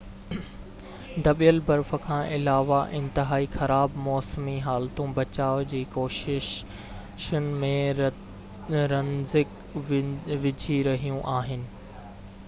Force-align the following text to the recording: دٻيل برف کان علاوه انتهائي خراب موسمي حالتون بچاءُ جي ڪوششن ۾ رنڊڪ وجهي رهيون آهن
دٻيل 1.25 1.57
برف 1.65 1.91
کان 2.05 2.29
علاوه 2.37 2.79
انتهائي 2.99 3.49
خراب 3.57 3.99
موسمي 4.05 4.55
حالتون 4.69 5.13
بچاءُ 5.21 5.67
جي 5.75 5.83
ڪوششن 5.97 7.51
۾ 7.67 7.71
رنڊڪ 7.99 9.55
وجهي 9.85 10.83
رهيون 10.91 11.21
آهن 11.39 11.69